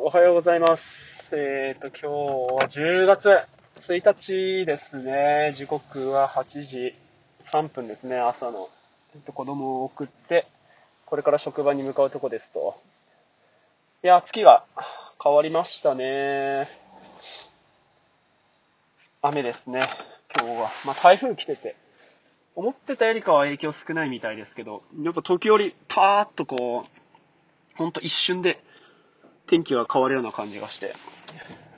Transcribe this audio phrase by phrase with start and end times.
[0.00, 0.82] おはようございます。
[1.32, 2.06] えっ、と、今日
[2.54, 3.28] は10月
[3.88, 5.54] 1日ですね。
[5.56, 6.94] 時刻は8時
[7.52, 8.68] 3分ですね、朝の。
[9.16, 10.46] えっと、子供を送って、
[11.04, 12.80] これから職場に向かうとこですと。
[14.04, 14.64] いや、月が
[15.22, 16.68] 変わりましたね。
[19.20, 19.80] 雨ですね、
[20.32, 20.70] 今日は。
[20.86, 21.74] まあ、台風来てて。
[22.54, 28.62] 思ってたよりかは影響少ないみたいですけど、やっぱ時折パーッとこう、ほんと一瞬で
[29.48, 30.94] 天気が変わるような感じがして、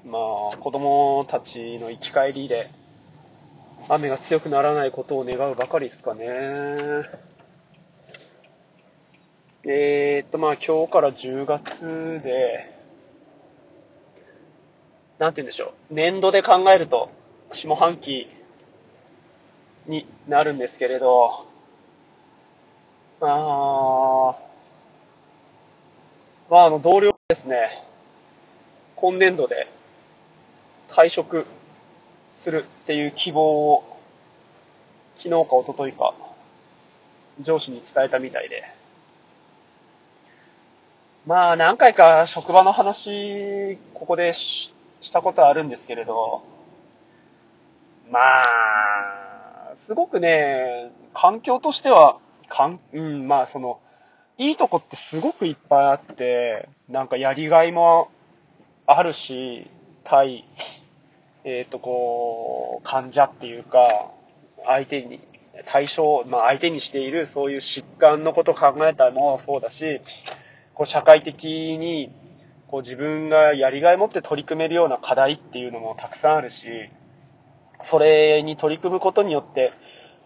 [0.04, 0.18] ま
[0.54, 2.70] あ、子供たちの行き帰りで、
[3.88, 6.26] 雨が強くならないことを願うばかりですかね。
[9.64, 12.76] えー、っと、まあ今日から10月で、
[15.18, 15.94] なんて言うんでしょう。
[15.94, 17.10] 年度で考えると、
[17.52, 18.26] 下半期
[19.86, 21.46] になるんですけれど、
[23.20, 23.30] あー、
[26.50, 27.84] まああの同僚ですね、
[28.96, 29.68] 今年度で
[30.90, 31.46] 退職
[32.42, 34.00] するっていう希望を、
[35.18, 36.12] 昨日か一昨日か、
[37.40, 38.64] 上司に伝えたみたいで。
[41.24, 44.72] まあ何回か職場の話、ここでし
[45.12, 46.42] たことあるんですけれど、
[48.10, 53.78] まあ、すごくね、環境としては、かん、うん、まあその、
[54.40, 58.10] いいとこってすごくいっぱいあって、なんかやりがいも
[58.86, 59.70] あるし、
[60.02, 60.46] 対、
[61.44, 64.10] えっ、とこう、患者っていうか、
[64.64, 65.20] 相手に、
[65.66, 70.00] 対象、まあ相手にしているそういう疾患のことを考えたのもそうだし、
[70.72, 72.10] こう社会的に、
[72.68, 76.64] こう自分がやりがい持って取り組めるような課題っていうのもたくさんあるし、
[77.90, 79.74] それに取り組むことによって、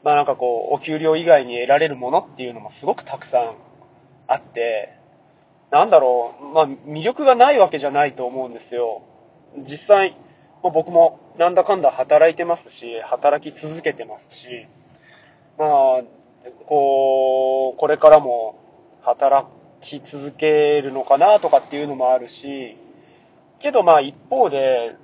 [0.04, 3.56] まあなんかこう、お給料以外に得られるものっていうのもすごくたくさん
[4.26, 4.94] あって、
[5.70, 9.02] なんだろう、まあ魅力がないわけじゃないと思うんですよ。
[9.68, 10.16] 実際、
[10.62, 14.46] まあ僕もなんだかんだ働いてますし、働き続けてますし、
[15.58, 15.68] まあ、
[16.66, 18.58] こう、これからも
[19.02, 19.46] 働
[19.82, 22.76] き続けるのかなとかっていうのもあるし、
[23.60, 24.96] けどまあ一方で、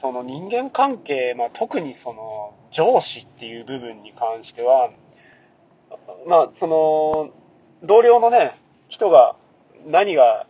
[0.00, 4.90] その人間関係、まあ特にその上司っていう部分に関しては、
[6.26, 7.30] まあその
[7.82, 9.36] 同僚のね、人が
[9.86, 10.46] 何が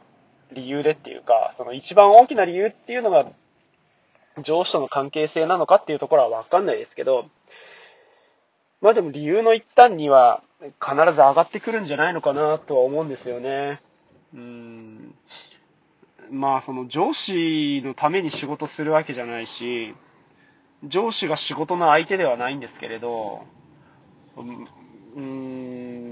[0.53, 3.27] 理由でっていうか、その一番大きな理由っていうのが
[4.43, 7.27] 上司との関係性なのかっていうところはわかんないですけど、
[8.81, 13.83] まあでも理由の一端には必ず上がってくるんじゃないのかなとは思うんですよね。
[14.35, 15.15] うん。
[16.31, 19.95] まあその上司のために仕事するわけじゃないし、
[20.85, 23.43] 上司が仕事の相手ではないんですけれど、
[25.17, 26.08] うん、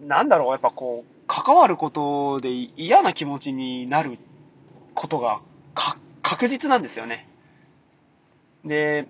[0.00, 4.18] なんだろう、やっぱこう、関わることで嫌な気持ちになる
[4.94, 5.40] ことが
[6.22, 7.28] 確実なんですよね。
[8.64, 9.08] で、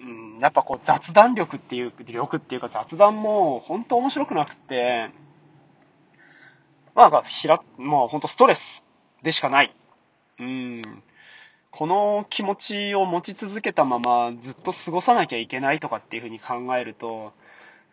[0.00, 5.10] うん、やっぱこう雑談力っていう、力っていうか雑談も本当面白くなくって、
[6.94, 8.60] まあなんかひら、まあ本当ストレス
[9.22, 9.74] でしかない。
[10.38, 11.02] うん。
[11.70, 17.32] この気持ちを持ち続けたままずっと過ごさなきゃいけないとかっていうふうに考えると、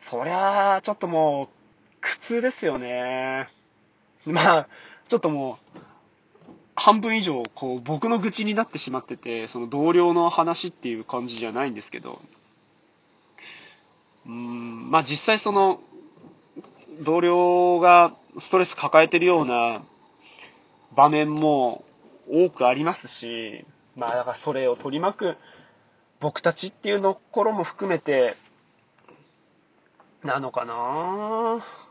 [0.09, 1.62] そりゃあちょっともう
[2.03, 3.47] 苦痛ですよね。
[4.25, 4.67] まあ、
[5.09, 5.79] ちょっともう、
[6.75, 12.19] 半分以上、こう、僕の愚痴になってしまってて、その同僚の話っていう感じじゃないんですけど、
[14.25, 15.79] うーん、まあ実際その、
[17.01, 19.83] 同僚がストレス抱えてるような
[20.95, 21.83] 場面も
[22.29, 23.65] 多くありますし、
[23.95, 25.37] まあだからそれを取り巻く
[26.19, 28.37] 僕たちっていうところも含めて、
[30.23, 31.82] なのかなぁ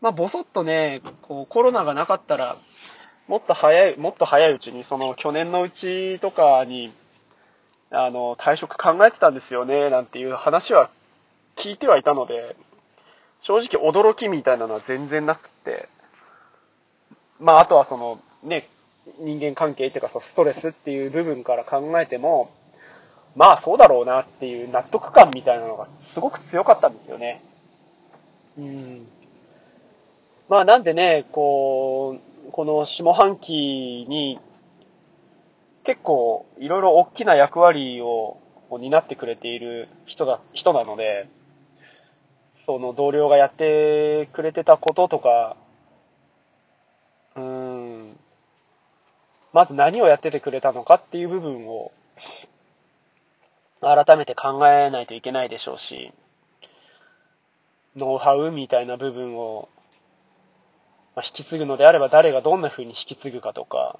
[0.00, 2.56] まあぼそっとね、こうコロナがなかったら、
[3.28, 6.94] もっと早い、もっと早いうちに、その去年のうちとかに、
[7.90, 10.90] あの、退職考えてたんですよね、なんていう話は
[11.56, 12.56] 聞いてはいたので、
[13.42, 15.88] 正直驚きみたいなのは全然なくて、
[17.38, 18.68] まああとはその、ね、
[19.20, 22.50] 人間関係っていうかそのストレスっていう部分から考えても、
[23.34, 27.42] まあそうだろうなっていう納得感みたいなのがすごく強かったんですよね。
[28.58, 29.06] うん。
[30.48, 33.52] まあなんでね、こう、この下半期
[34.08, 34.38] に
[35.84, 38.38] 結構いろいろ大きな役割を
[38.70, 41.28] 担ってくれている人だ、人なので、
[42.64, 45.56] その同僚がやってくれてたこととか、
[47.34, 48.16] うーん、
[49.52, 51.90] まず何をやっててくれたのかっていう部分を
[53.80, 56.12] 改めて考えないといけないでしょうし、
[57.96, 59.68] ノウハウみたいな部分を
[61.16, 63.98] まあ、引き継ぐのであれば誰がどんな風に引き継ぐかとか、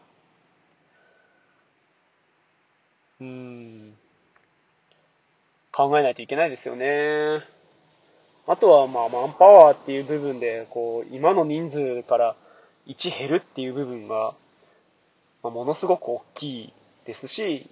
[3.21, 3.95] うん、
[5.73, 7.43] 考えないといけないですよね。
[8.47, 12.37] あとは、まあ、マンパワーっていう部分で、こう、今の人数から
[12.87, 14.35] 1減るっていう部分が、
[15.43, 16.73] まあ、ものすごく大きい
[17.07, 17.69] ですし、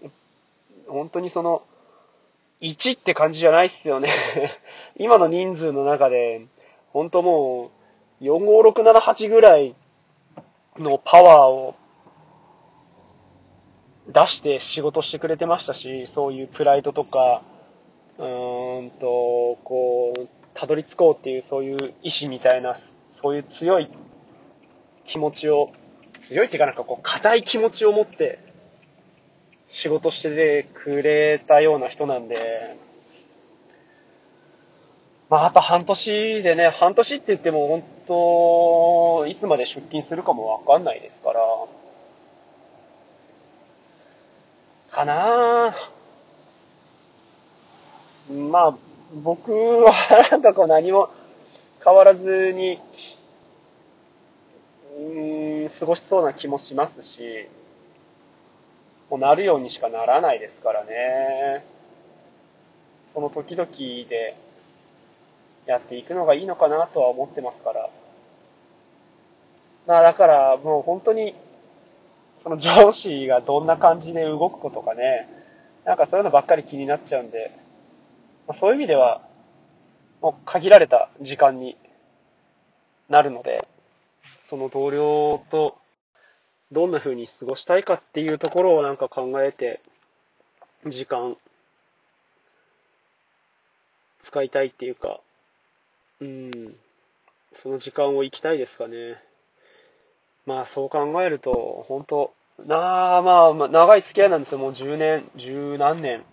[0.88, 1.62] 本当にその、
[2.62, 4.08] 1って感じじゃないっすよね。
[4.96, 6.46] 今の人数の中で、
[6.92, 7.83] 本当もう、
[8.20, 9.74] 4、5、6、7、8ぐらい
[10.78, 11.74] のパワーを
[14.08, 17.42] 出して仕事してくれてましたし、そういうプライドとか、
[18.18, 22.76] うーんと、こう、たどり着こうっていうそういう意志みたいな、
[23.20, 23.90] そういう強い
[25.06, 25.72] 気持ちを、
[26.28, 28.38] 強いっていうかなんかこう、硬い気持ちを持って
[29.68, 32.78] 仕事してくれたような人なんで、
[35.34, 41.40] まあ、あと半年でね、半年って言っても本当、いつまで出勤するかもわかんないですから、
[44.92, 45.74] かな
[48.30, 48.78] まあ、
[49.24, 51.10] 僕はなんかこう何も
[51.84, 52.78] 変わらずに、
[54.96, 57.48] うん、過ごしそうな気もしますし、
[59.10, 61.64] もうなるようにしかならないですからね。
[63.14, 63.68] その時々
[64.08, 64.36] で
[65.66, 67.90] やっていくのがいいのかなとは思ってますから。
[69.86, 71.34] まあだからもう本当に、
[72.42, 75.28] その上司がどんな感じで動くことかね、
[75.84, 77.50] なんかそういうのばっかり気になっちゃうんで、
[78.46, 79.22] まあ、そういう意味では、
[80.20, 81.76] もう限られた時間に
[83.08, 83.66] なるので、
[84.48, 85.76] その同僚と
[86.72, 89.80] どんな風に過ごしたいかっていうところをなんか考えて、
[90.86, 91.36] 時間、
[94.24, 95.20] 使いたいっていうか、
[96.20, 96.76] うん、
[97.62, 99.22] その時間を生きたいですかね。
[100.46, 104.58] まあそう考えると、本当なあ、まあ、まあ、長い付き合いなんですよ。
[104.58, 106.24] もう10年、十何年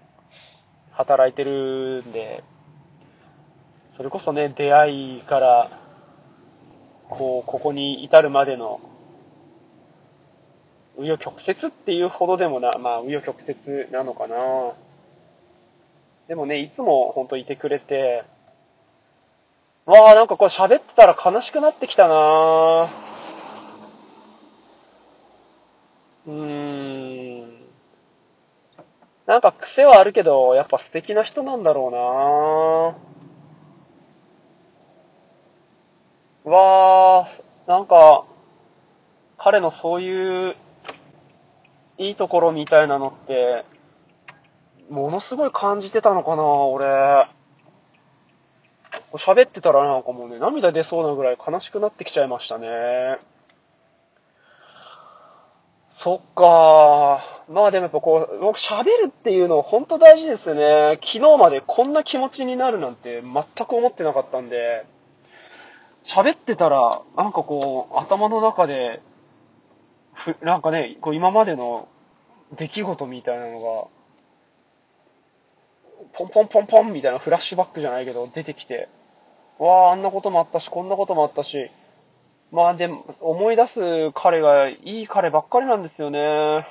[0.92, 2.44] 働いてるんで、
[3.98, 5.80] それこそね、出会いから、
[7.10, 8.80] こう、ここに至るまでの、
[10.98, 14.36] 紆余曲折っていうほどでもな、まあ、紆余曲折なのかな。
[16.28, 18.24] でもね、いつも本当いてくれて、
[19.92, 22.90] わあ、なんかこう喋ってたら悲しくなってきたな
[26.28, 27.62] うーん。
[29.26, 32.96] なんか癖はあるけど、やっぱ素敵な人なんだろ
[36.46, 38.24] うなわー、なんか、
[39.38, 40.56] 彼のそういう
[41.98, 43.66] いいところみたいなのって、
[44.90, 47.41] ものすごい感じてたのかな、俺。
[49.18, 52.68] 喋ってたらなんかもうね、涙出そうなぐらい悲しくなってきちゃいましたね。
[56.04, 61.00] そっかまあでもやっぱこう、僕喋るっていうの本当大事ですね。
[61.04, 64.86] 昨日までこんな気持ちになるなんて全く思ってなかったんで、
[66.06, 69.02] 喋ってたら、なんかこう、頭の中で、
[70.14, 71.88] ふ、なんかね、こう今までの
[72.58, 73.88] 出来事みたいなのが、
[76.14, 78.90] ポンポンポンポンみたいなフラッシュバックじゃないけど出てきて、
[79.66, 81.70] わあ、あんなこともあったし、こんなこともあったし、
[82.52, 86.68] まあでも、思い出す彼がいい彼ばっかりなんですよね。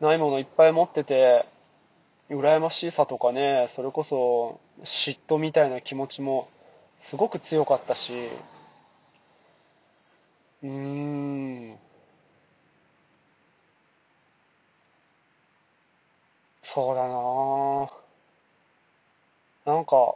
[0.00, 1.46] ないものいっぱい持ってて、
[2.30, 6.48] 羨ましさとかね、それこそ嫉妬みたいな気持ちも
[7.10, 8.30] すごく強かったし、
[10.62, 10.70] うー
[11.74, 11.78] ん。
[16.64, 18.03] そうだな
[19.64, 20.14] なんか、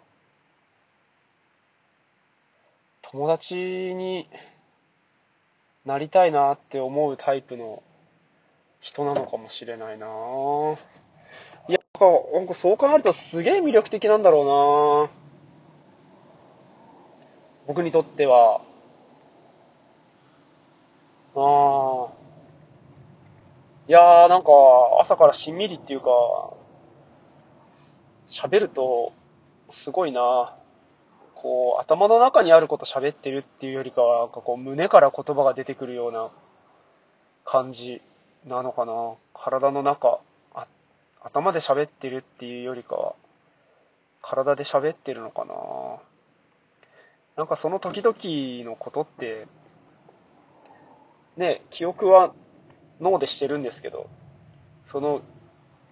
[3.00, 4.28] 友達に
[5.86, 7.82] なりたいなって思うタイプの
[8.80, 10.06] 人なのかもしれないな
[11.66, 11.78] いや、
[12.34, 15.18] なんかそう考えるとすげえ魅力的なんだろうな
[17.66, 18.60] 僕にとっては。
[21.34, 22.12] ああ。
[23.88, 24.50] いやーなんか
[25.00, 26.08] 朝からしんみりっていうか、
[28.30, 29.14] 喋ると
[29.70, 30.56] すごいな
[31.40, 36.30] こう、頭の中にあること喋ってるっていうよりかは、なんかこう、胸から言葉が出てくるような
[37.44, 38.02] 感じ
[38.44, 39.14] なのかな。
[39.34, 40.18] 体の中、
[40.52, 40.66] あ
[41.22, 43.14] 頭で喋ってるっていうよりかは、
[44.20, 45.54] 体で喋ってるのかな。
[47.36, 49.46] なんかその時々のことって、
[51.36, 52.34] ね、記憶は
[53.00, 54.10] 脳でしてるんですけど、
[54.90, 55.22] その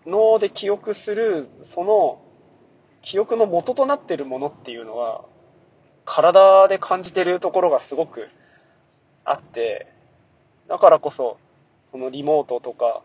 [0.06, 2.25] 脳で記憶する、その
[3.06, 5.25] 記憶の元となってるものっていうのは、
[6.04, 8.28] 体で感じてるところがすごく
[9.25, 9.86] あって、
[10.68, 11.38] だからこそ、
[11.92, 13.02] そのリモートとか、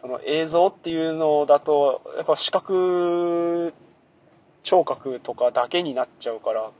[0.00, 3.74] その映像っていうのだと、やっぱ視覚、
[4.62, 6.72] 聴覚とかだけになっちゃうから、やっ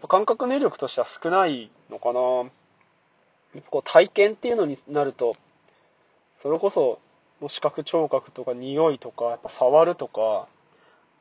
[0.00, 2.20] ぱ感覚能力としては少ないのかな。
[3.68, 5.36] こう体験っていうのになると、
[6.42, 6.98] それこそ、
[7.48, 10.48] 視覚聴覚とか匂いとか、やっぱ触るとか、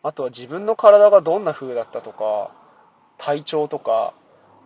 [0.01, 2.51] あとは自分の体がどんな風だったとか、
[3.17, 4.13] 体調とか、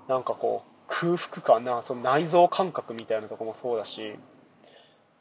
[0.08, 4.16] なんかこう、空腹感な、その内臓感覚みたいなとこもそうだし、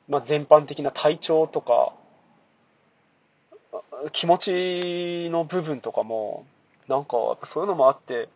[0.09, 1.95] まあ、全般的な体調とか、
[4.12, 6.45] 気持ちの部分とかも、
[6.88, 8.28] なんか、そういうのもあって、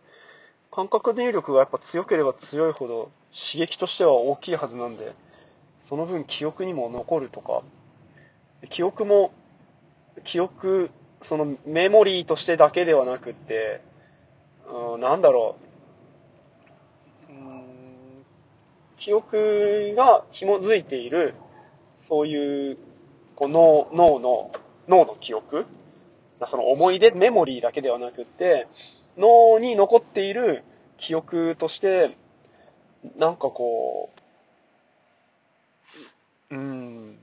[0.71, 3.11] 感覚入力がやっぱ強ければ強いほど
[3.53, 5.15] 刺激としては大きいはずなんで、
[5.89, 7.63] その分記憶にも残るとか、
[8.71, 9.33] 記憶も、
[10.25, 10.91] 記憶、
[11.23, 13.81] そのメモリーとしてだけではなくって、
[14.69, 15.57] うん、なんだろ
[17.29, 17.65] う、うん、
[18.99, 21.35] 記憶が紐づいている、
[22.09, 22.79] そういう
[23.35, 24.51] こう脳脳の、
[24.89, 25.67] 脳の記憶。
[26.51, 28.69] その思い出、メモリーだけではなくって、
[29.17, 30.65] 脳に残っている
[30.99, 32.17] 記憶として、
[33.17, 34.11] なんかこ
[36.51, 37.19] う、うん、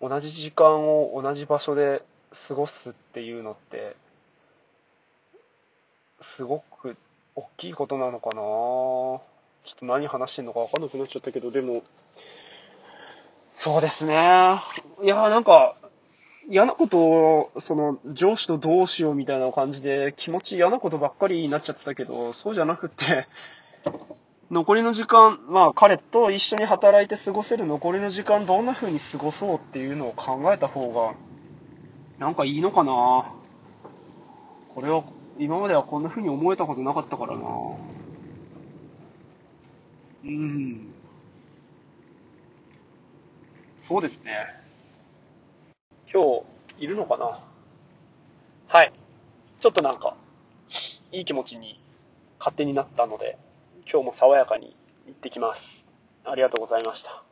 [0.00, 2.02] 同じ時間を同じ場所で
[2.48, 3.96] 過ごすっていうのって、
[6.36, 6.96] すごく
[7.34, 8.34] 大きいことなのかな？
[8.34, 9.20] ちょ
[9.72, 11.82] っと何話してんのかわかんなくなっちゃったけど、でも、
[13.56, 14.14] そうですね。
[15.02, 15.76] いや、なんか、
[16.48, 23.28] 嫌なことを、その、上司とどうしようみたいな感じで、気持ち嫌なことばっかりになっちゃってたけど、そうじゃなくて、
[24.50, 31.14] 残りの時間、まあ彼と一緒に働いて過ごせる残りの時間どんな風に過ごそうっていうのを考えた方が、
[32.20, 33.32] なんかいいのかな？
[34.74, 35.04] これを、
[35.38, 37.42] 今まではこんな風に思えたことなかったからな
[40.24, 40.92] うん。
[43.88, 44.32] そうですね。
[46.12, 46.22] 今
[46.78, 47.42] 日、いるのかな？
[48.68, 48.92] はい。
[49.60, 50.14] ちょっとなんか、
[51.12, 51.80] いい気持ちに
[52.38, 53.38] 勝手になったので、
[53.90, 55.62] 今日も爽やかに行ってきます。
[56.24, 57.24] ありがとうございました。